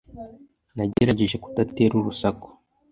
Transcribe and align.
Nagerageje 0.75 1.35
kudatera 1.43 1.93
urusaku. 1.99 2.47